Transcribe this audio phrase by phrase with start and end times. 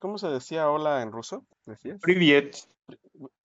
[0.00, 1.46] ¿Cómo se decía hola en ruso?
[1.66, 2.00] ¿Decías?
[2.00, 2.56] Privet.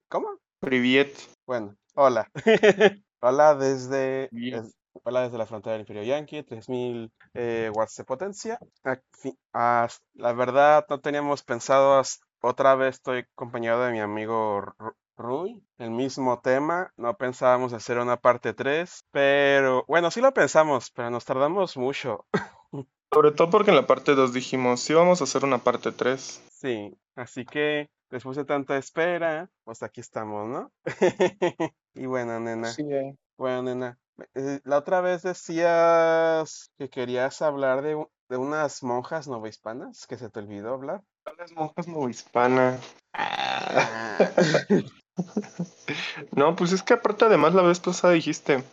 [0.08, 0.40] ¿Cómo?
[0.58, 1.16] Privet.
[1.46, 2.28] Bueno, hola.
[3.20, 4.28] hola desde,
[5.04, 8.58] hola desde la frontera del Imperio Yankee, 3000 eh, watts de potencia.
[9.52, 12.02] La verdad, no teníamos pensado,
[12.40, 14.74] otra vez estoy acompañado de mi amigo
[15.16, 16.92] Rui, el mismo tema.
[16.96, 22.26] No pensábamos hacer una parte 3, pero bueno, sí lo pensamos, pero nos tardamos mucho.
[23.12, 26.42] Sobre todo porque en la parte 2 dijimos, sí vamos a hacer una parte 3.
[26.50, 30.72] Sí, así que después de tanta espera, pues aquí estamos, ¿no?
[31.94, 32.68] Y bueno, nena.
[32.68, 33.16] Sí, eh.
[33.38, 33.98] Bueno, nena,
[34.34, 40.28] eh, la otra vez decías que querías hablar de, de unas monjas novohispanas, que se
[40.28, 41.02] te olvidó hablar.
[41.38, 42.96] Las monjas novohispanas.
[43.12, 44.18] Ah.
[46.32, 48.64] No, pues es que aparte además la vez pasada dijiste,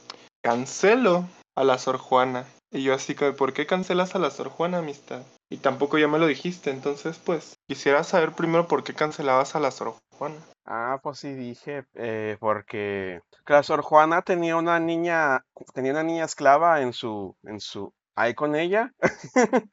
[0.42, 2.46] cancelo a la Sor Juana.
[2.72, 5.22] Y yo así que, ¿por qué cancelas a la Sor Juana, amistad?
[5.50, 9.60] Y tampoco ya me lo dijiste, entonces pues quisiera saber primero por qué cancelabas a
[9.60, 10.40] la Sor Juana.
[10.66, 16.04] Ah, pues sí dije, eh, porque que la Sor Juana tenía una niña, tenía una
[16.04, 18.94] niña esclava en su, en su, ahí con ella,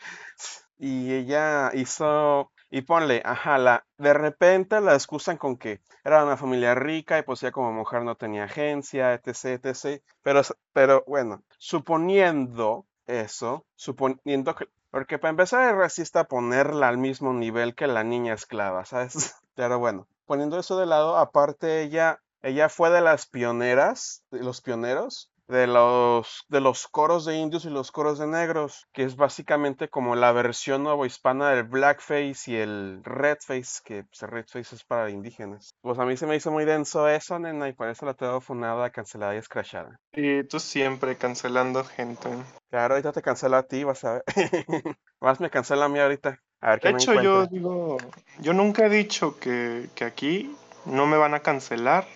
[0.78, 6.36] y ella hizo, y ponle, ajá, la, de repente la excusan con que era una
[6.36, 11.42] familia rica y pues ella como mujer no tenía agencia, etc, etc, pero, pero bueno,
[11.58, 18.04] suponiendo eso, suponiendo que, porque para empezar es racista ponerla al mismo nivel que la
[18.04, 19.34] niña esclava, ¿sabes?
[19.54, 24.60] Pero bueno, poniendo eso de lado, aparte ella, ella fue de las pioneras, de los
[24.62, 29.16] pioneros, de los, de los coros de indios y los coros de negros, que es
[29.16, 34.84] básicamente como la versión novohispana del blackface y el redface, que pues, el redface es
[34.84, 35.74] para indígenas.
[35.82, 38.40] Pues a mí se me hizo muy denso eso, nena, y por eso la tengo
[38.40, 39.98] funada, cancelada y escrachada.
[40.12, 42.28] Y tú siempre cancelando gente.
[42.70, 44.24] Claro, ahorita te cancelo a ti, vas a ver.
[45.20, 46.40] Más me cancela a mí ahorita.
[46.60, 47.96] A ver qué De me hecho, yo digo,
[48.40, 50.54] yo nunca he dicho que, que aquí
[50.84, 52.06] no me van a cancelar,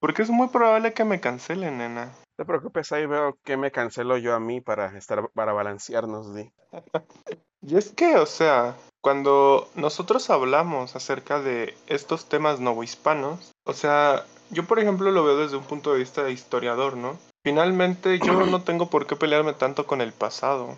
[0.00, 2.12] porque es muy probable que me cancelen, nena.
[2.40, 6.50] Te preocupes, ahí veo que me cancelo yo a mí para estar, para balancearnos, di.
[7.60, 14.24] Y es que, o sea, cuando nosotros hablamos acerca de estos temas novohispanos, o sea,
[14.48, 17.18] yo por ejemplo lo veo desde un punto de vista de historiador, ¿no?
[17.44, 20.76] Finalmente yo no tengo por qué pelearme tanto con el pasado.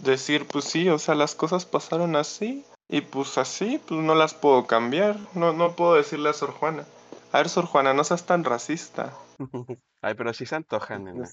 [0.00, 4.34] Decir, pues sí, o sea, las cosas pasaron así y pues así, pues no las
[4.34, 5.16] puedo cambiar.
[5.32, 6.84] No, no puedo decirle a Sor Juana.
[7.32, 9.14] A ver, Sor Juana, no seas tan racista.
[10.02, 11.28] Ay, pero sí se antoja, nena.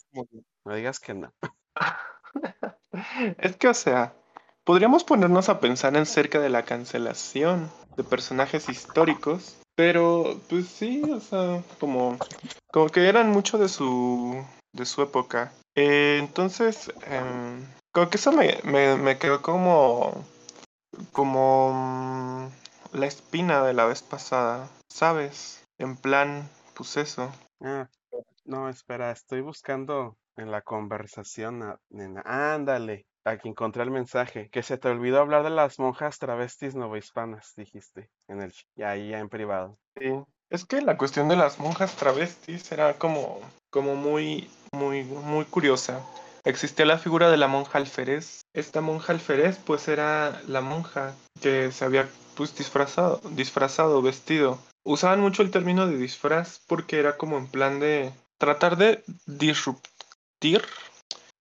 [0.65, 1.33] No digas que no.
[3.37, 4.13] Es que, o sea,
[4.63, 11.01] podríamos ponernos a pensar en cerca de la cancelación de personajes históricos, pero pues sí,
[11.03, 12.17] o sea, como,
[12.71, 15.51] como que eran mucho de su, de su época.
[15.75, 20.25] Eh, entonces, em, como que eso me, me, me quedó como,
[21.11, 25.63] como mm, la espina de la vez pasada, ¿sabes?
[25.77, 27.29] En plan, pues eso.
[27.67, 27.89] Ah,
[28.45, 32.21] no, espera, estoy buscando en la conversación, nena.
[32.23, 34.49] Ándale, aquí encontré el mensaje.
[34.51, 39.09] Que se te olvidó hablar de las monjas travestis novohispanas, dijiste, en el, y ahí
[39.09, 39.79] ya en privado.
[39.97, 40.13] Sí.
[40.51, 46.05] Es que la cuestión de las monjas travestis era como, como muy, muy, muy curiosa.
[46.43, 48.41] Existía la figura de la monja alférez.
[48.53, 54.59] Esta monja alférez, pues era la monja que se había pues disfrazado, disfrazado, vestido.
[54.85, 60.63] Usaban mucho el término de disfraz porque era como en plan de tratar de disruptir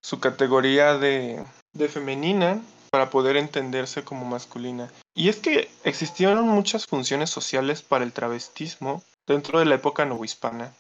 [0.03, 1.45] su categoría de,
[1.75, 2.61] de femenina
[2.91, 4.91] para poder entenderse como masculina.
[5.15, 10.73] Y es que existieron muchas funciones sociales para el travestismo dentro de la época novohispana.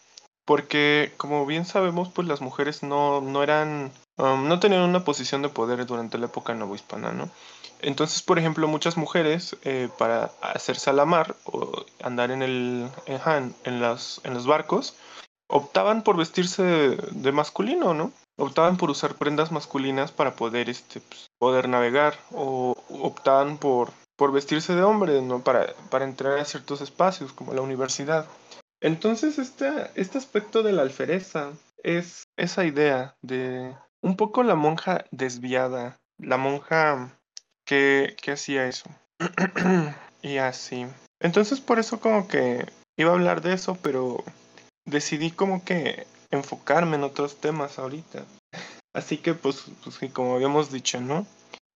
[0.45, 5.49] Porque, como bien sabemos, pues las mujeres no, no eran, no tenían una posición de
[5.49, 7.31] poder durante la época novohispana, ¿no?
[7.81, 12.89] Entonces, por ejemplo, muchas mujeres, eh, para hacerse a la mar o andar en, el,
[13.07, 14.97] en, las, en los barcos,
[15.49, 18.13] optaban por vestirse de, de masculino, ¿no?
[18.37, 24.33] Optaban por usar prendas masculinas para poder, este, pues, poder navegar o optaban por, por
[24.33, 25.43] vestirse de hombre, ¿no?
[25.43, 28.27] Para, para entrar a ciertos espacios como la universidad.
[28.81, 31.53] Entonces, este, este aspecto de la alfereza
[31.83, 37.19] es esa idea de un poco la monja desviada, la monja
[37.67, 38.91] que, que hacía eso.
[40.23, 40.87] y así.
[41.21, 42.67] Entonces, por eso como que
[42.99, 44.23] iba a hablar de eso, pero
[44.85, 48.25] decidí como que enfocarme en otros temas ahorita.
[48.95, 51.27] Así que, pues, pues como habíamos dicho, ¿no?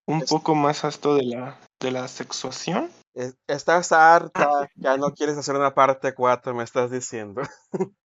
[0.06, 2.90] Un Es- poco más a esto de la, de la sexuación.
[3.14, 7.42] Es- Estás harta, ya no quieres hacer una parte 4, me estás diciendo.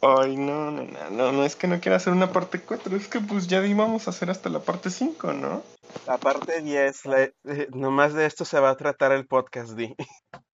[0.00, 3.20] Ay, no, no, no, no, es que no quiera hacer una parte 4, es que
[3.20, 5.62] pues ya íbamos a hacer hasta la parte 5, ¿no?
[6.06, 7.34] La parte 10, la, eh,
[7.72, 9.96] nomás de esto se va a tratar el podcast, Di.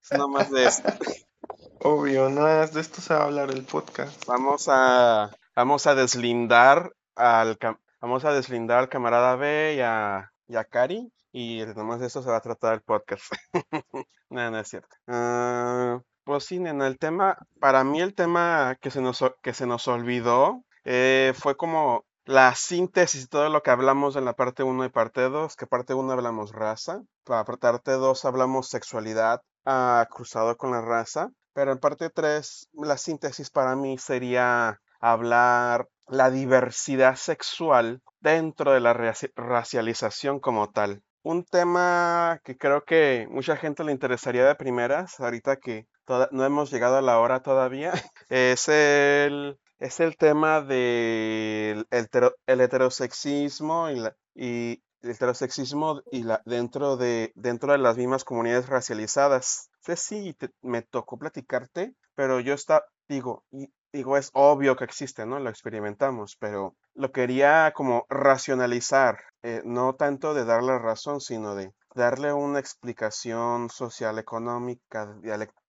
[0.01, 0.89] Es nomás de esto.
[1.81, 2.27] Obvio,
[2.61, 4.25] es de esto se va a hablar el podcast.
[4.25, 7.59] Vamos a, vamos a deslindar al,
[8.01, 12.23] vamos a deslindar al camarada B y a, y a Cari y nomás de esto
[12.23, 13.23] se va a tratar el podcast.
[14.29, 14.95] no, no es cierto.
[15.05, 19.67] Uh, pues sí, nena, el tema, para mí el tema que se nos, que se
[19.67, 24.63] nos olvidó eh, fue como la síntesis de todo lo que hablamos en la parte
[24.63, 30.05] 1 y parte 2, que parte 1 hablamos raza, para parte 2 hablamos sexualidad uh,
[30.09, 36.31] cruzado con la raza, pero en parte 3 la síntesis para mí sería hablar la
[36.31, 41.03] diversidad sexual dentro de la racialización como tal.
[41.25, 45.87] Un tema que creo que mucha gente le interesaría de primeras, ahorita que
[46.29, 47.93] no hemos llegado a la hora todavía,
[48.29, 56.95] es el, es el tema del el heterosexismo y, la, y el heterosexismo y dentro,
[56.95, 59.71] de, dentro de las mismas comunidades racializadas.
[59.79, 63.43] sé si me tocó platicarte, pero yo está, digo,
[63.95, 65.39] digo, es obvio que existe, ¿no?
[65.39, 71.71] Lo experimentamos, pero lo quería como racionalizar, eh, no tanto de darle razón, sino de
[71.93, 75.15] darle una explicación social económica,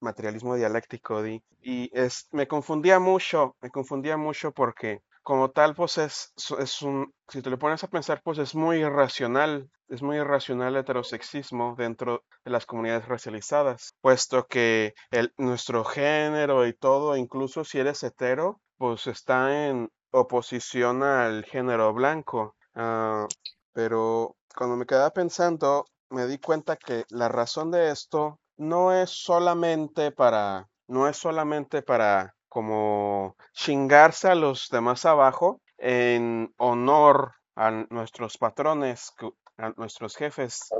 [0.01, 6.33] materialismo dialéctico, y es, me confundía mucho, me confundía mucho porque como tal, pues es,
[6.61, 10.77] es un, si te lo pones a pensar, pues es muy irracional, es muy irracional
[10.77, 14.95] el heterosexismo dentro de las comunidades racializadas, puesto que
[15.37, 22.55] nuestro género y todo, incluso si eres hetero, pues está en oposición al género blanco.
[22.77, 23.27] Uh,
[23.73, 29.11] pero cuando me quedaba pensando, me di cuenta que la razón de esto no es
[29.11, 37.71] solamente para, no es solamente para como chingarse a los demás abajo en honor a
[37.91, 39.13] nuestros patrones,
[39.59, 40.71] a nuestros jefes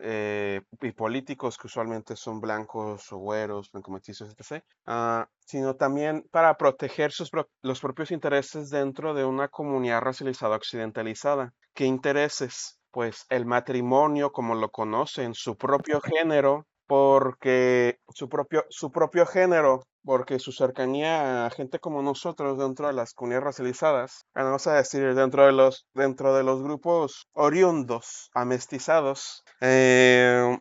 [0.00, 6.56] eh, y políticos que usualmente son blancos o güeros, blancometizos, etc., uh, sino también para
[6.56, 7.30] proteger sus
[7.60, 11.52] los propios intereses dentro de una comunidad racializada occidentalizada.
[11.74, 12.78] ¿Qué intereses?
[12.90, 19.82] Pues el matrimonio, como lo conocen, su propio género, porque su propio, su propio género,
[20.04, 25.14] porque su cercanía a gente como nosotros dentro de las comunidades racializadas, vamos a decir,
[25.14, 30.58] dentro de los, dentro de los grupos oriundos, amestizados, eh,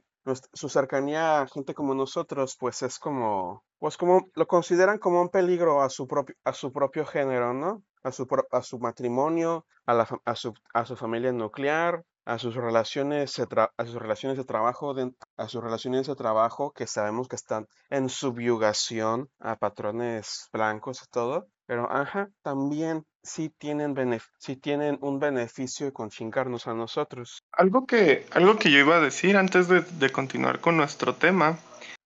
[0.53, 5.29] su cercanía a gente como nosotros, pues es como, pues como lo consideran como un
[5.29, 7.83] peligro a su propio, a su propio género, ¿no?
[8.03, 12.55] A su, a su matrimonio, a, la, a, su, a su familia nuclear, a sus
[12.55, 14.95] relaciones de a sus relaciones de trabajo
[15.37, 21.11] a sus relaciones de trabajo que sabemos que están en subyugación a patrones blancos y
[21.11, 23.95] todo pero ajá también sí tienen
[24.37, 27.43] sí tienen un beneficio con chingarnos a nosotros.
[27.51, 31.57] Algo que algo que yo iba a decir antes de, de continuar con nuestro tema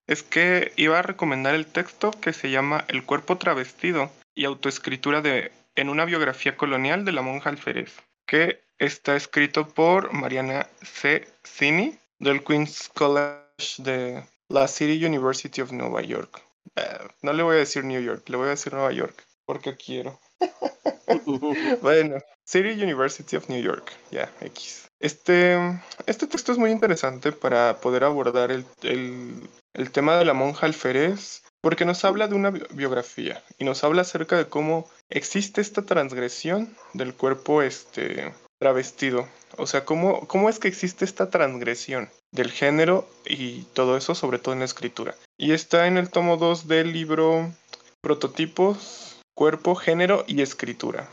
[0.06, 5.22] es que iba a recomendar el texto que se llama El cuerpo travestido y autoescritura
[5.22, 11.28] de en una biografía colonial de la monja alférez que está escrito por Mariana C.
[11.44, 16.44] Cini del Queen's College de la City University of New York.
[16.76, 19.76] Eh, no le voy a decir New York, le voy a decir Nueva York, porque
[19.76, 20.20] quiero.
[21.82, 24.90] bueno, City University of New York, ya, X.
[25.00, 25.58] Este,
[26.06, 30.66] este texto es muy interesante para poder abordar el, el, el tema de la monja
[30.66, 35.82] alférez, porque nos habla de una biografía y nos habla acerca de cómo existe esta
[35.82, 39.28] transgresión del cuerpo este, travestido.
[39.58, 44.40] O sea, ¿cómo, ¿cómo es que existe esta transgresión del género y todo eso, sobre
[44.40, 45.16] todo en la escritura?
[45.38, 47.52] Y está en el tomo 2 del libro
[48.00, 51.10] Prototipos, Cuerpo, Género y Escritura.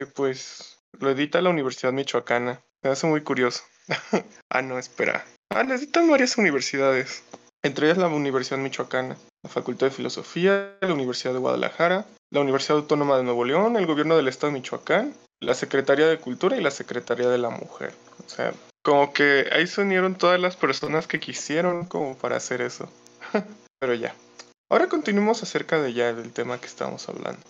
[0.00, 2.60] Que pues lo edita la Universidad Michoacana.
[2.82, 3.62] Me hace muy curioso.
[4.50, 5.24] ah, no, espera.
[5.50, 7.22] Ah, necesitan varias universidades.
[7.64, 12.78] Entre ellas la Universidad Michoacana, la Facultad de Filosofía, la Universidad de Guadalajara, la Universidad
[12.78, 16.60] Autónoma de Nuevo León, el Gobierno del Estado de Michoacán, la Secretaría de Cultura y
[16.60, 17.92] la Secretaría de la Mujer.
[18.24, 18.52] O sea,
[18.82, 22.88] como que ahí se unieron todas las personas que quisieron como para hacer eso.
[23.78, 24.14] Pero ya.
[24.68, 27.40] Ahora continuemos acerca de ya del tema que estamos hablando.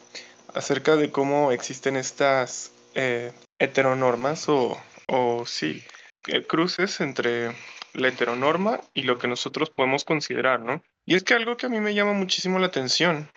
[0.52, 5.82] Acerca de cómo existen estas eh, heteronormas o, o sí,
[6.26, 7.54] eh, cruces entre
[7.94, 10.82] la heteronorma y lo que nosotros podemos considerar, ¿no?
[11.04, 13.30] Y es que algo que a mí me llama muchísimo la atención,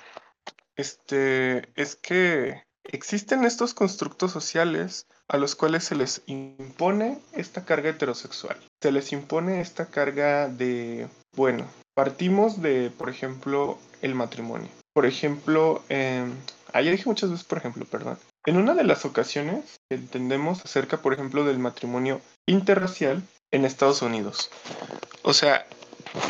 [0.76, 7.90] este, es que Existen estos constructos sociales a los cuales se les impone esta carga
[7.90, 8.58] heterosexual.
[8.82, 14.70] Se les impone esta carga de, bueno, partimos de, por ejemplo, el matrimonio.
[14.94, 16.36] Por ejemplo, em,
[16.74, 18.20] ah, ya dije muchas veces, por ejemplo, perdón.
[18.46, 24.50] En una de las ocasiones entendemos acerca, por ejemplo, del matrimonio interracial en Estados Unidos.
[25.24, 25.66] O sea,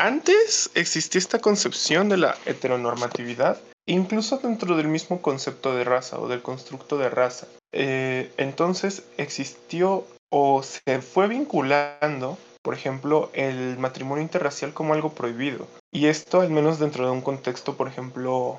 [0.00, 6.28] antes existía esta concepción de la heteronormatividad, incluso dentro del mismo concepto de raza o
[6.28, 7.46] del constructo de raza.
[7.72, 15.66] Eh, entonces existió o se fue vinculando, por ejemplo, el matrimonio interracial como algo prohibido.
[15.92, 18.58] Y esto al menos dentro de un contexto, por ejemplo,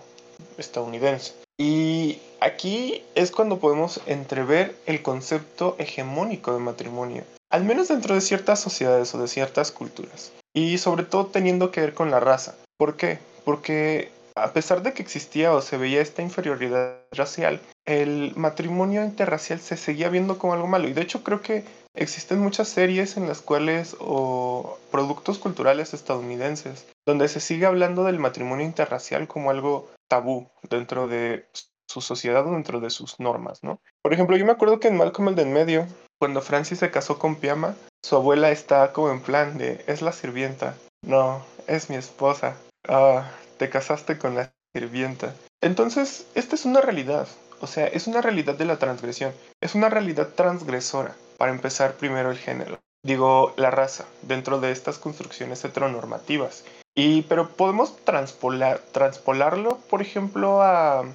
[0.57, 1.33] estadounidense.
[1.59, 8.21] Y aquí es cuando podemos entrever el concepto hegemónico de matrimonio, al menos dentro de
[8.21, 10.31] ciertas sociedades o de ciertas culturas.
[10.53, 12.55] Y sobre todo teniendo que ver con la raza.
[12.77, 13.19] ¿Por qué?
[13.45, 19.59] Porque a pesar de que existía o se veía esta inferioridad racial, el matrimonio interracial
[19.59, 20.87] se seguía viendo como algo malo.
[20.87, 21.63] Y de hecho creo que
[21.95, 28.19] existen muchas series en las cuales o productos culturales estadounidenses donde se sigue hablando del
[28.19, 31.47] matrimonio interracial como algo tabú dentro de
[31.87, 33.79] su sociedad o dentro de sus normas, ¿no?
[34.01, 35.87] Por ejemplo, yo me acuerdo que en Malcolm el de en medio,
[36.19, 40.11] cuando Francis se casó con Piama, su abuela está como en plan de, es la
[40.11, 40.75] sirvienta.
[41.05, 42.55] No, es mi esposa.
[42.87, 45.35] Ah, te casaste con la sirvienta.
[45.61, 47.27] Entonces, esta es una realidad.
[47.59, 49.33] O sea, es una realidad de la transgresión.
[49.61, 51.15] Es una realidad transgresora.
[51.37, 52.79] Para empezar, primero el género.
[53.03, 56.63] Digo, la raza, dentro de estas construcciones heteronormativas.
[56.95, 61.05] Y, pero podemos transpolar, transpolarlo, por ejemplo, a,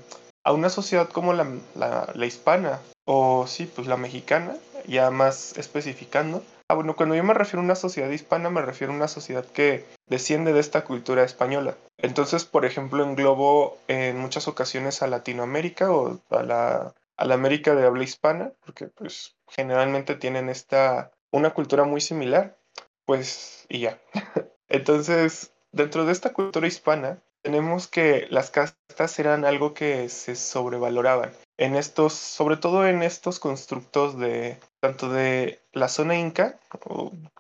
[0.45, 5.57] a una sociedad como la, la, la, hispana, o sí, pues la mexicana, ya más
[5.57, 6.43] especificando.
[6.69, 9.45] Ah, bueno, cuando yo me refiero a una sociedad hispana, me refiero a una sociedad
[9.45, 11.77] que desciende de esta cultura española.
[11.99, 17.75] Entonces, por ejemplo, englobo en muchas ocasiones a Latinoamérica o a la, a la América
[17.75, 22.57] de habla hispana, porque pues generalmente tienen esta, una cultura muy similar,
[23.05, 23.99] pues, y ya.
[24.69, 31.33] Entonces, dentro de esta cultura hispana, tenemos que las castas eran algo que se sobrevaloraban.
[31.59, 36.59] En estos, sobre todo en estos constructos de tanto de la zona inca,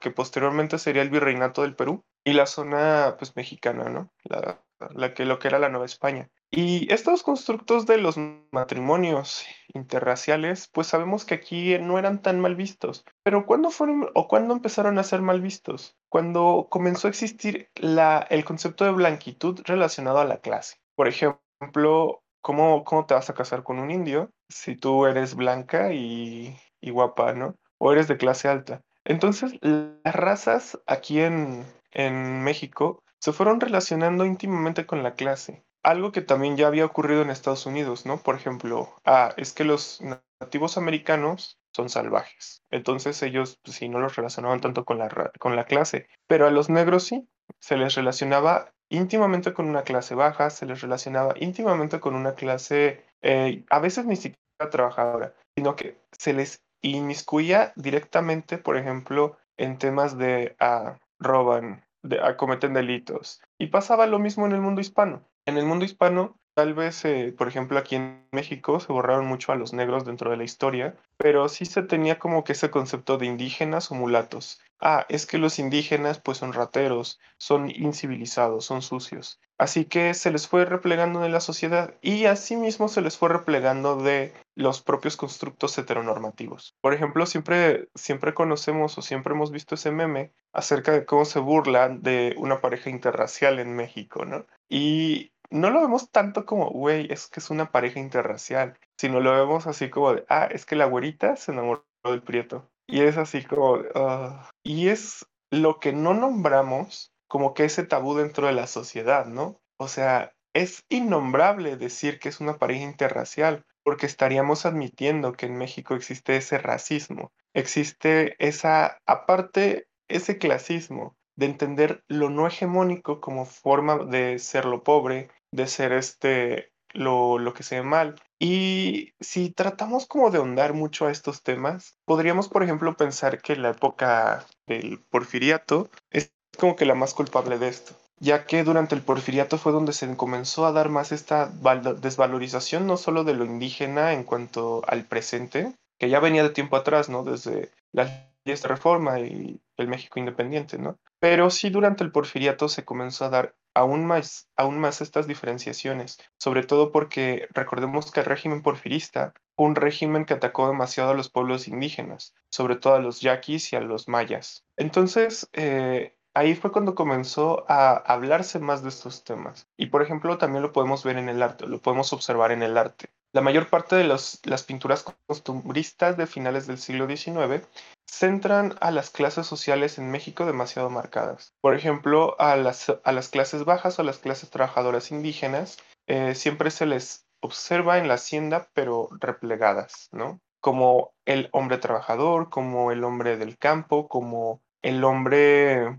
[0.01, 4.13] que posteriormente sería el virreinato del Perú, y la zona pues mexicana, ¿no?
[4.25, 6.31] La, la que lo que era la Nueva España.
[6.51, 8.17] Y estos constructos de los
[8.51, 13.05] matrimonios interraciales, pues sabemos que aquí no eran tan mal vistos.
[13.23, 15.97] Pero ¿cuándo fueron o cuándo empezaron a ser mal vistos?
[16.11, 20.77] Cuando comenzó a existir la, el concepto de blanquitud relacionado a la clase.
[20.95, 25.93] Por ejemplo, ¿cómo, ¿cómo te vas a casar con un indio si tú eres blanca
[25.93, 27.57] y, y guapa, ¿no?
[27.79, 28.83] O eres de clase alta.
[29.05, 35.65] Entonces, las razas aquí en, en México se fueron relacionando íntimamente con la clase.
[35.83, 38.19] Algo que también ya había ocurrido en Estados Unidos, ¿no?
[38.19, 40.01] Por ejemplo, ah, es que los
[40.41, 42.63] nativos americanos son salvajes.
[42.71, 46.51] Entonces ellos, pues, sí, no los relacionaban tanto con la, con la clase, pero a
[46.51, 51.99] los negros sí, se les relacionaba íntimamente con una clase baja, se les relacionaba íntimamente
[51.99, 58.59] con una clase, eh, a veces ni siquiera trabajadora, sino que se les inmiscuía directamente,
[58.59, 63.41] por ejemplo, en temas de ah, roban, de, ah, cometen delitos.
[63.59, 65.27] Y pasaba lo mismo en el mundo hispano.
[65.47, 69.53] En el mundo hispano, tal vez, eh, por ejemplo, aquí en México se borraron mucho
[69.53, 73.19] a los negros dentro de la historia, pero sí se tenía como que ese concepto
[73.19, 74.61] de indígenas o mulatos.
[74.81, 79.41] Ah, es que los indígenas pues son rateros, son incivilizados, son sucios.
[79.59, 83.97] Así que se les fue replegando de la sociedad y asimismo se les fue replegando
[83.97, 86.75] de los propios constructos heteronormativos.
[86.81, 91.39] Por ejemplo, siempre, siempre conocemos o siempre hemos visto ese meme acerca de cómo se
[91.39, 94.47] burlan de una pareja interracial en México, ¿no?
[94.69, 99.33] Y no lo vemos tanto como, güey, es que es una pareja interracial, sino lo
[99.33, 102.69] vemos así como de, ah, es que la güerita se enamoró del prieto.
[102.89, 108.15] Y es así como, uh, y es lo que no nombramos como que ese tabú
[108.15, 109.61] dentro de la sociedad, ¿no?
[109.79, 115.57] O sea, es innombrable decir que es una pareja interracial, porque estaríamos admitiendo que en
[115.57, 123.47] México existe ese racismo, existe esa, aparte, ese clasismo de entender lo no hegemónico como
[123.47, 128.21] forma de ser lo pobre, de ser este lo, lo que se ve mal.
[128.39, 133.57] Y si tratamos como de ahondar mucho a estos temas, podríamos, por ejemplo, pensar que
[133.57, 138.95] la época del porfiriato es como que la más culpable de esto, ya que durante
[138.95, 143.45] el porfiriato fue donde se comenzó a dar más esta desvalorización no solo de lo
[143.45, 147.25] indígena en cuanto al presente, que ya venía de tiempo atrás, ¿no?
[147.25, 148.11] Desde las
[148.45, 150.99] de reforma y el México independiente, ¿no?
[151.21, 156.19] Pero sí durante el porfiriato se comenzó a dar aún más, aún más estas diferenciaciones,
[156.39, 161.15] sobre todo porque recordemos que el régimen porfirista fue un régimen que atacó demasiado a
[161.15, 164.65] los pueblos indígenas, sobre todo a los yaquis y a los mayas.
[164.77, 169.69] Entonces, eh, ahí fue cuando comenzó a hablarse más de estos temas.
[169.77, 172.77] Y por ejemplo, también lo podemos ver en el arte, lo podemos observar en el
[172.77, 173.11] arte.
[173.35, 177.67] La mayor parte de las pinturas costumbristas de finales del siglo XIX
[178.07, 181.55] centran a las clases sociales en México demasiado marcadas.
[181.63, 186.35] Por ejemplo, a las, a las clases bajas o a las clases trabajadoras indígenas eh,
[186.35, 190.41] siempre se les observa en la hacienda, pero replegadas, ¿no?
[190.61, 195.99] Como el hombre trabajador, como el hombre del campo, como el hombre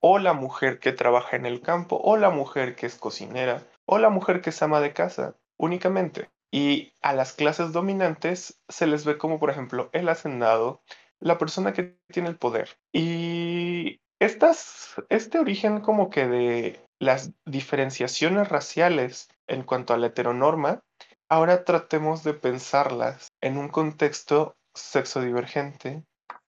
[0.00, 3.98] o la mujer que trabaja en el campo, o la mujer que es cocinera, o
[3.98, 6.30] la mujer que es ama de casa, únicamente.
[6.50, 10.80] Y a las clases dominantes se les ve como, por ejemplo, el hacendado,
[11.20, 12.78] la persona que tiene el poder.
[12.92, 20.82] Y estas, este origen como que de las diferenciaciones raciales en cuanto a la heteronorma,
[21.28, 26.04] ahora tratemos de pensarlas en un contexto sexodivergente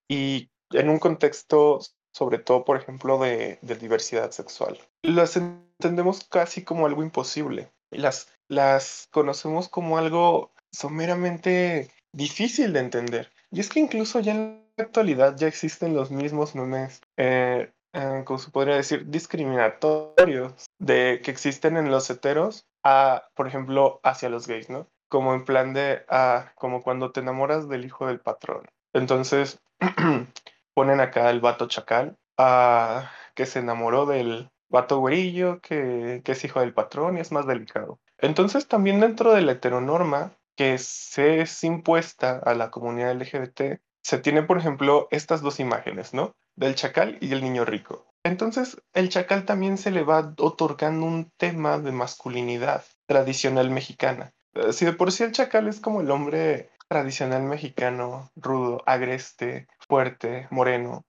[0.09, 1.81] y en un contexto
[2.13, 4.79] sobre todo, por ejemplo, de, diversidad sexual.
[5.03, 7.71] Las entendemos casi como algo imposible.
[7.91, 13.31] Las, las conocemos como algo someramente difícil de entender.
[13.51, 18.23] Y es que incluso ya en la actualidad ya existen los mismos memes, eh, eh,
[18.25, 24.29] como se podría decir, discriminatorios de que existen en los heteros, a, por ejemplo, hacia
[24.29, 24.87] los gays, ¿no?
[25.09, 28.67] Como en plan de, ah, como cuando te enamoras del hijo del patrón.
[28.93, 29.61] Entonces,
[30.75, 36.45] ponen acá el vato chacal, a, que se enamoró del vato güerillo, que, que es
[36.45, 38.01] hijo del patrón y es más delicado.
[38.19, 44.19] Entonces también dentro de la heteronorma que se es impuesta a la comunidad LGBT, se
[44.19, 46.35] tiene, por ejemplo, estas dos imágenes, ¿no?
[46.57, 48.07] Del chacal y el niño rico.
[48.25, 54.33] Entonces, el chacal también se le va otorgando un tema de masculinidad tradicional mexicana.
[54.55, 59.69] Eh, si de por sí el chacal es como el hombre tradicional mexicano, rudo, agreste,
[59.79, 61.05] fuerte, moreno.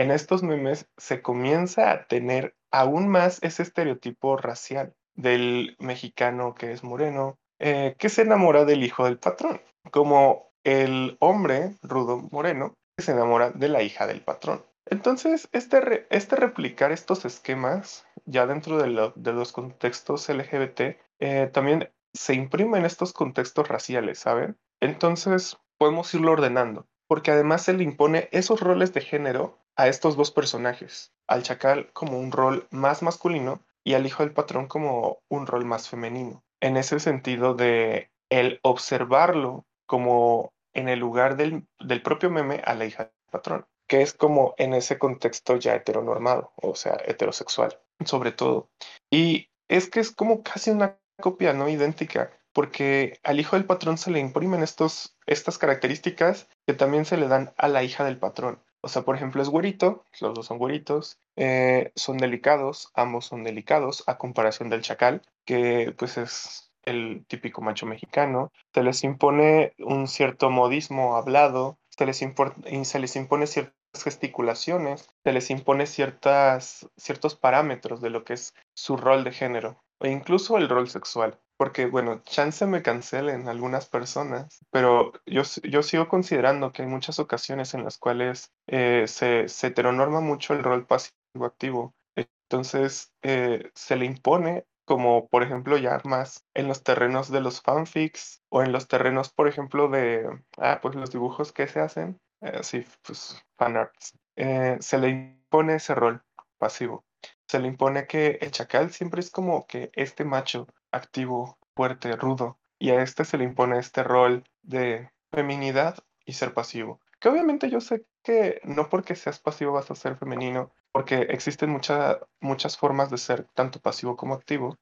[0.00, 6.72] En estos memes se comienza a tener aún más ese estereotipo racial del mexicano que
[6.72, 12.72] es moreno, eh, que se enamora del hijo del patrón, como el hombre rudo moreno
[12.96, 14.64] que se enamora de la hija del patrón.
[14.86, 18.88] Entonces, este, este replicar estos esquemas ya dentro de,
[19.32, 24.56] los contextos LGBT eh, también se imprime en estos contextos raciales, ¿saben?
[24.80, 30.14] Entonces, podemos irlo ordenando, porque además se le impone esos roles de género a estos
[30.14, 35.22] dos personajes, al chacal como un rol más masculino y al hijo del patrón como
[35.28, 36.44] un rol más femenino.
[36.60, 42.74] En ese sentido de el observarlo como en el lugar del, del propio meme a
[42.74, 47.80] la hija del patrón, que es como en ese contexto ya heteronormado, o sea, heterosexual,
[48.04, 48.68] sobre todo.
[49.10, 53.96] Y es que es como casi una copia no idéntica porque al hijo del patrón
[53.96, 58.18] se le imprimen estos, estas características que también se le dan a la hija del
[58.18, 58.62] patrón.
[58.82, 63.44] O sea, por ejemplo, es güerito, los dos son güeritos, eh, son delicados, ambos son
[63.44, 68.52] delicados, a comparación del chacal, que pues es el típico macho mexicano.
[68.72, 75.32] Se les impone un cierto modismo hablado, se les, se les impone ciertas gesticulaciones, se
[75.32, 80.56] les impone ciertas, ciertos parámetros de lo que es su rol de género o incluso
[80.56, 81.38] el rol sexual.
[81.60, 87.18] Porque, bueno, chance me cancelen algunas personas, pero yo, yo sigo considerando que hay muchas
[87.18, 91.94] ocasiones en las cuales eh, se, heteronorma mucho el rol pasivo-activo.
[92.16, 97.60] Entonces, eh, se le impone como por ejemplo ya más en los terrenos de los
[97.60, 102.18] fanfics o en los terrenos, por ejemplo, de ah, pues los dibujos que se hacen,
[102.40, 106.22] así eh, pues fanarts, se le impone ese rol
[106.56, 107.04] pasivo
[107.50, 112.58] se le impone que el chacal siempre es como que este macho activo, fuerte, rudo,
[112.78, 117.00] y a este se le impone este rol de feminidad y ser pasivo.
[117.20, 121.70] Que obviamente yo sé que no porque seas pasivo vas a ser femenino, porque existen
[121.70, 124.78] muchas formas de ser tanto pasivo como activo,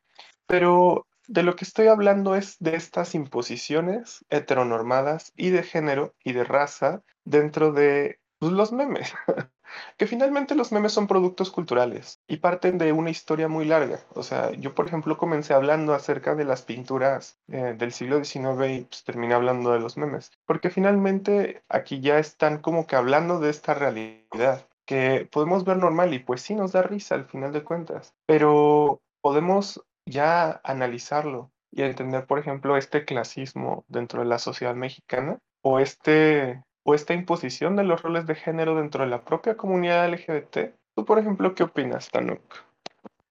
[0.47, 6.33] pero de lo que estoy hablando es de estas imposiciones heteronormadas y de género y
[6.33, 9.15] de raza dentro de pues, los memes.
[9.97, 14.01] que finalmente los memes son productos culturales y parten de una historia muy larga.
[14.15, 18.71] O sea, yo por ejemplo comencé hablando acerca de las pinturas eh, del siglo XIX
[18.71, 23.41] y pues, terminé hablando de los memes, porque finalmente aquí ya están como que hablando
[23.41, 27.53] de esta realidad que podemos ver normal y pues sí nos da risa al final
[27.53, 34.39] de cuentas, pero podemos ya analizarlo y entender, por ejemplo, este clasismo dentro de la
[34.39, 39.57] sociedad mexicana o este esta imposición de los roles de género dentro de la propia
[39.57, 40.75] comunidad LGBT.
[40.95, 42.43] ¿Tú, por ejemplo, qué opinas, Tanuk?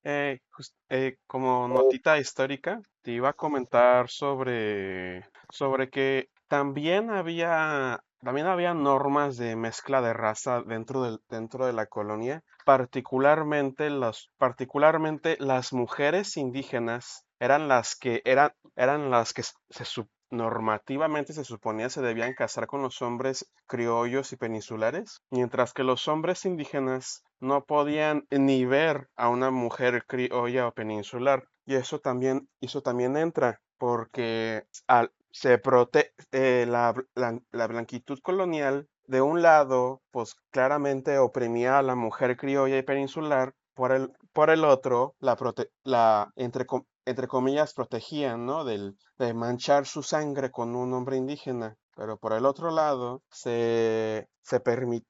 [0.03, 0.39] Eh,
[0.89, 8.73] eh, como notita histórica, te iba a comentar sobre, sobre que también había también había
[8.73, 13.89] normas de mezcla de raza dentro, del, dentro de la colonia, particularmente,
[14.37, 19.85] particularmente las mujeres indígenas eran las que, eran, eran las que se,
[20.29, 26.07] normativamente se suponía se debían casar con los hombres criollos y peninsulares, mientras que los
[26.07, 31.47] hombres indígenas no podían ni ver a una mujer criolla o peninsular.
[31.65, 38.87] Y eso también, eso también entra porque al, se protege eh, la, la, blanquitud colonial,
[39.05, 44.49] de un lado, pues claramente oprimía a la mujer criolla y peninsular, por el, por
[44.49, 45.37] el otro, la,
[45.83, 46.65] la entre,
[47.05, 48.65] entre comillas, protegían, ¿no?
[48.65, 51.77] Del, de manchar su sangre con un hombre indígena.
[51.95, 54.61] Pero por el otro lado, se, se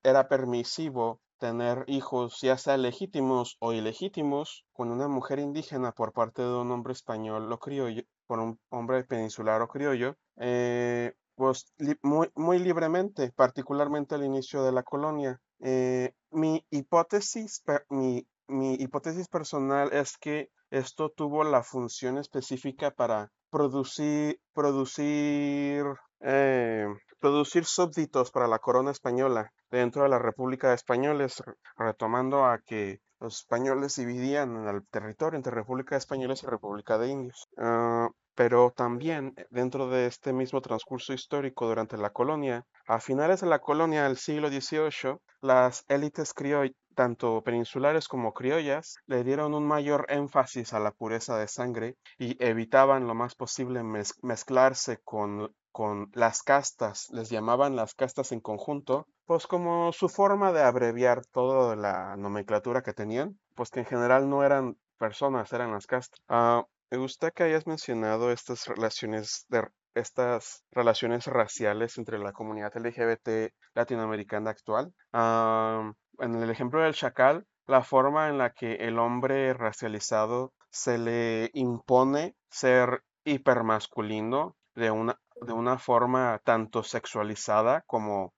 [0.04, 6.42] era permisivo tener hijos, ya sea legítimos o ilegítimos, con una mujer indígena por parte
[6.42, 12.30] de un hombre español o criollo, por un hombre peninsular o criollo, eh, pues muy,
[12.36, 15.40] muy libremente, particularmente al inicio de la colonia.
[15.60, 23.32] Eh, mi hipótesis, mi, mi hipótesis personal es que esto tuvo la función específica para
[23.50, 25.86] producir, producir,
[26.22, 26.88] eh,
[27.20, 31.42] producir súbditos para la corona española dentro de la República de Españoles,
[31.78, 37.08] retomando a que los españoles dividían el territorio entre República de Españoles y República de
[37.08, 37.48] Indios.
[37.58, 43.48] Ah, pero también dentro de este mismo transcurso histórico durante la colonia, a finales de
[43.48, 49.66] la colonia del siglo XVIII, las élites criollas, tanto peninsulares como criollas, le dieron un
[49.68, 53.82] mayor énfasis a la pureza de sangre y evitaban lo más posible
[54.22, 60.52] mezclarse con con las castas, les llamaban las castas en conjunto, pues como su forma
[60.52, 65.72] de abreviar toda la nomenclatura que tenían, pues que en general no eran personas, eran
[65.72, 66.20] las castas.
[66.28, 72.76] Ah, me gusta que hayas mencionado estas relaciones de estas relaciones raciales entre la comunidad
[72.76, 74.94] LGBT latinoamericana actual.
[75.14, 81.50] En el ejemplo del chacal, la forma en la que el hombre racializado se le
[81.54, 88.34] impone ser hipermasculino de una, de una forma tanto sexualizada como,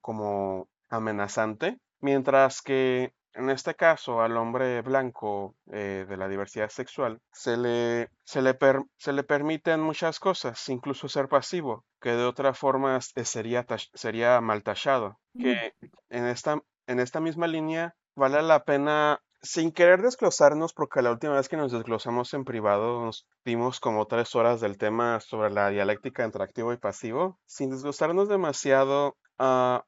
[0.00, 7.20] como amenazante, mientras que en este caso al hombre blanco eh, de la diversidad sexual
[7.32, 8.56] se le, se, le
[8.96, 14.62] se le permiten muchas cosas, incluso ser pasivo, que de otra forma sería, sería mal
[14.62, 15.18] tachado.
[15.36, 15.74] Que
[16.10, 21.34] en esta, en esta misma línea vale la pena sin querer desglosarnos, porque la última
[21.34, 25.68] vez que nos desglosamos en privado nos dimos como tres horas del tema sobre la
[25.68, 29.84] dialéctica entre activo y pasivo, sin desglosarnos demasiado, ah,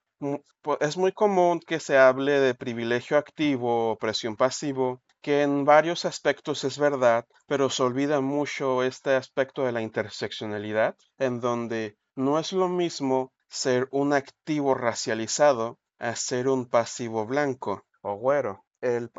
[0.81, 6.05] es muy común que se hable de privilegio activo o presión pasivo, que en varios
[6.05, 12.39] aspectos es verdad, pero se olvida mucho este aspecto de la interseccionalidad, en donde no
[12.39, 18.65] es lo mismo ser un activo racializado a ser un pasivo blanco o güero.
[18.81, 19.11] El,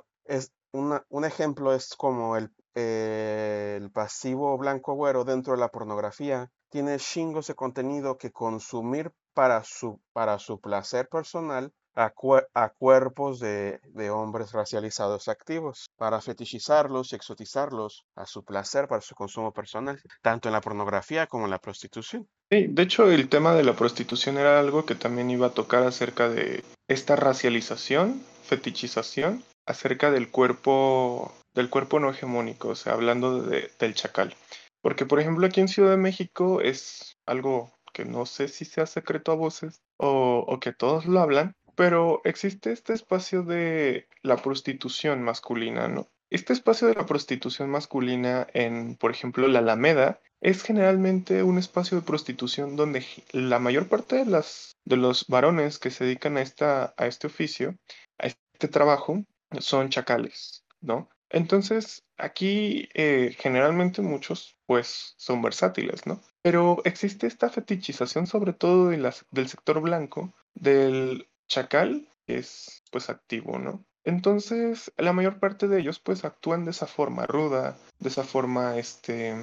[0.73, 7.47] un ejemplo es como el, el pasivo blanco güero dentro de la pornografía tiene chingos
[7.47, 12.11] de contenido que consumir para su, para su placer personal a,
[12.55, 19.01] a cuerpos de, de, hombres racializados activos, para fetichizarlos y exotizarlos a su placer para
[19.01, 22.27] su consumo personal, tanto en la pornografía como en la prostitución.
[22.51, 25.83] Sí, de hecho el tema de la prostitución era algo que también iba a tocar
[25.83, 33.43] acerca de esta racialización, fetichización acerca del cuerpo, del cuerpo no hegemónico, o sea, hablando
[33.43, 34.33] del chacal.
[34.81, 38.85] Porque, por ejemplo, aquí en Ciudad de México es algo que no sé si sea
[38.85, 45.23] secreto a voces o, que todos lo hablan, pero existe este espacio de la prostitución
[45.23, 46.07] masculina, ¿no?
[46.29, 51.97] Este espacio de la prostitución masculina en, por ejemplo, la Alameda, es generalmente un espacio
[51.97, 56.43] de prostitución donde la mayor parte de, las, de los varones que se dedican a,
[56.43, 57.77] esta, a este oficio,
[58.19, 59.23] a este trabajo,
[59.59, 61.09] son chacales, ¿no?
[61.29, 66.21] Entonces, aquí eh, generalmente muchos, pues, son versátiles, ¿no?
[66.41, 72.83] Pero existe esta fetichización, sobre todo de las, del sector blanco, del chacal, que es,
[72.91, 73.85] pues, activo, ¿no?
[74.03, 78.77] Entonces, la mayor parte de ellos, pues, actúan de esa forma ruda, de esa forma,
[78.77, 79.35] este,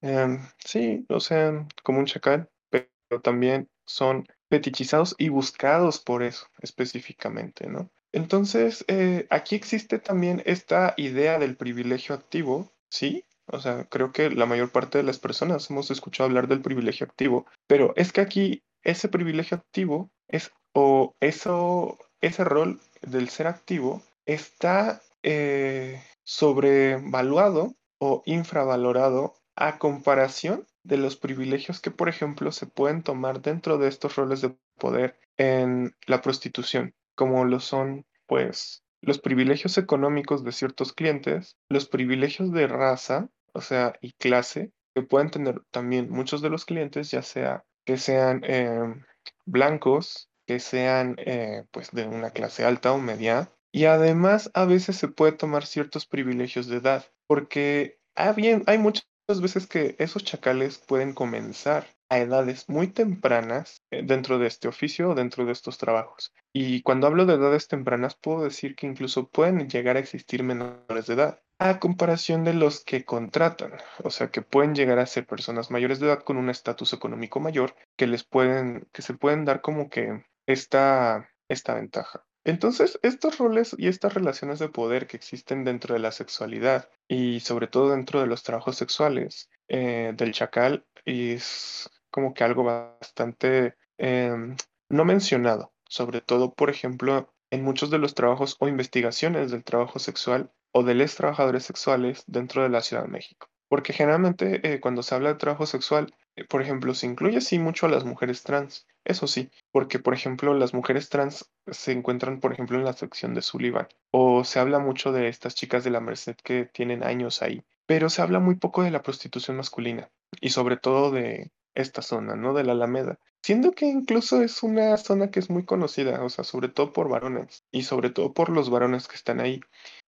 [0.00, 2.88] em, sí, o sea, como un chacal, pero
[3.22, 7.90] también son fetichizados y buscados por eso específicamente, ¿no?
[8.12, 13.24] Entonces, eh, aquí existe también esta idea del privilegio activo, ¿sí?
[13.46, 17.06] O sea, creo que la mayor parte de las personas hemos escuchado hablar del privilegio
[17.06, 23.46] activo, pero es que aquí ese privilegio activo es, o eso, ese rol del ser
[23.46, 32.66] activo está eh, sobrevaluado o infravalorado a comparación de los privilegios que, por ejemplo, se
[32.66, 38.82] pueden tomar dentro de estos roles de poder en la prostitución, como lo son, pues,
[39.00, 45.02] los privilegios económicos de ciertos clientes, los privilegios de raza, o sea, y clase, que
[45.02, 49.04] pueden tener también muchos de los clientes, ya sea que sean em,
[49.44, 54.96] blancos, que sean eh, pues de una clase alta o media, y además a veces
[54.96, 60.78] se puede tomar ciertos privilegios de edad, porque hay, hay muchas veces que esos chacales
[60.78, 65.78] pueden comenzar a edades muy tempranas eh, dentro de este oficio o dentro de estos
[65.78, 66.34] trabajos.
[66.52, 71.06] Y cuando hablo de edades tempranas, puedo decir que incluso pueden llegar a existir menores
[71.06, 75.26] de edad, a comparación de los que contratan, o sea, que pueden llegar a ser
[75.26, 79.44] personas mayores de edad con un estatus económico mayor que les pueden, que se pueden
[79.44, 82.26] dar como que esta, esta ventaja.
[82.44, 87.40] Entonces, estos roles y estas relaciones de poder que existen dentro de la sexualidad y
[87.40, 93.76] sobre todo dentro de los trabajos sexuales eh, del chacal es como que algo bastante
[93.96, 94.56] em,
[94.88, 99.98] no mencionado, sobre todo, por ejemplo, en muchos de los trabajos o investigaciones del trabajo
[99.98, 103.48] sexual o de los trabajadores sexuales dentro de la Ciudad de México.
[103.68, 107.58] Porque generalmente eh, cuando se habla de trabajo sexual, eh, por ejemplo, se incluye sí
[107.58, 112.40] mucho a las mujeres trans, eso sí, porque por ejemplo las mujeres trans se encuentran
[112.40, 115.90] por ejemplo en la sección de Sullivan, o se habla mucho de estas chicas de
[115.90, 120.10] la Merced que tienen años ahí, pero se habla muy poco de la prostitución masculina
[120.40, 122.54] y sobre todo de esta zona, ¿no?
[122.54, 123.18] De la Alameda.
[123.42, 127.08] Siendo que incluso es una zona que es muy conocida, o sea, sobre todo por
[127.08, 129.60] varones y sobre todo por los varones que están ahí.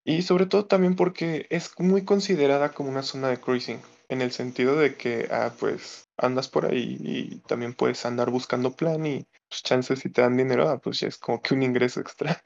[0.05, 4.33] Y sobre todo también porque es muy considerada como una zona de cruising, en el
[4.33, 9.27] sentido de que, ah, pues andas por ahí y también puedes andar buscando plan y
[9.49, 12.43] pues chances si te dan dinero, ah, pues ya es como que un ingreso extra.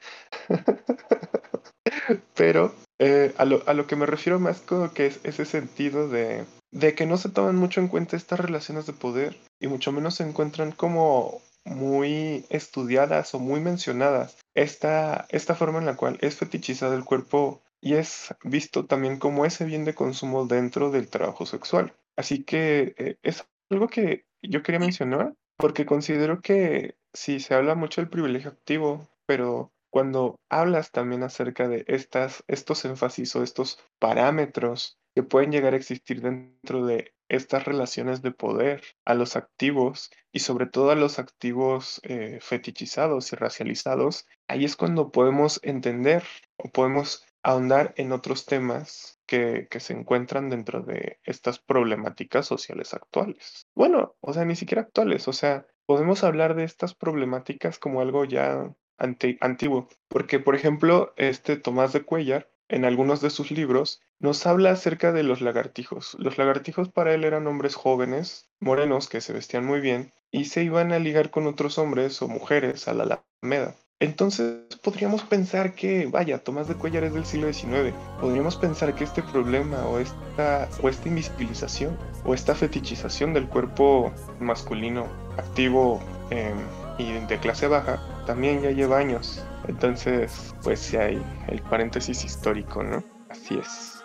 [2.35, 6.09] Pero eh, a, lo, a, lo, que me refiero más como que es ese sentido
[6.09, 9.91] de, de que no se toman mucho en cuenta estas relaciones de poder y mucho
[9.91, 16.17] menos se encuentran como muy estudiadas o muy mencionadas esta, esta forma en la cual
[16.21, 21.09] es fetichizado el cuerpo y es visto también como ese bien de consumo dentro del
[21.09, 21.93] trabajo sexual.
[22.15, 27.75] Así que eh, es algo que yo quería mencionar porque considero que sí se habla
[27.75, 33.79] mucho del privilegio activo, pero cuando hablas también acerca de estas, estos énfasis o estos
[33.99, 40.11] parámetros que pueden llegar a existir dentro de estas relaciones de poder a los activos
[40.31, 46.23] y sobre todo a los activos eh, fetichizados y racializados, ahí es cuando podemos entender
[46.57, 52.93] o podemos ahondar en otros temas que, que, se encuentran dentro de estas problemáticas sociales
[52.93, 53.67] actuales.
[53.75, 58.25] Bueno, o sea, ni siquiera actuales, o sea, podemos hablar de estas problemáticas como algo
[58.25, 64.45] ya antiguo, porque por ejemplo, este Tomás de Cuellar en algunos de sus libros, nos
[64.45, 66.15] habla acerca de los lagartijos.
[66.19, 70.63] Los lagartijos para él eran hombres jóvenes, morenos, que se vestían muy bien, y se
[70.63, 73.75] iban a ligar con otros hombres o mujeres a la Alameda.
[74.01, 79.03] Entonces podríamos pensar que, vaya, Tomás de Cuellar es del siglo XIX, podríamos pensar que
[79.03, 85.05] este problema o esta, o esta invisibilización o esta fetichización del cuerpo masculino
[85.37, 86.57] activo em,
[86.97, 89.43] y de clase baja también ya lleva años.
[89.67, 93.03] Entonces, pues sí hay el paréntesis histórico, ¿no?
[93.29, 94.01] Así es.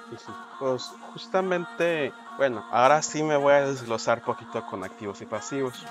[0.59, 5.85] Pues justamente, bueno, ahora sí me voy a desglosar poquito con activos y pasivos.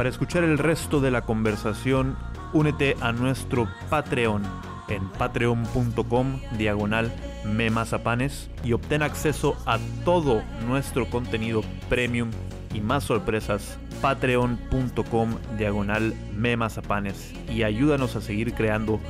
[0.00, 2.16] Para escuchar el resto de la conversación,
[2.54, 4.42] únete a nuestro Patreon
[4.88, 7.12] en patreon.com diagonal
[7.44, 11.60] memazapanes y obtén acceso a todo nuestro contenido
[11.90, 12.30] premium
[12.72, 19.00] y más sorpresas patreon.com diagonal memazapanes y ayúdanos a seguir creando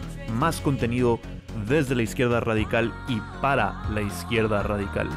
[0.40, 1.20] más contenido
[1.68, 5.08] desde la izquierda radical y para la izquierda radical.